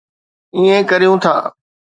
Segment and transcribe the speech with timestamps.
[0.55, 1.33] ائين ڪريون ٿا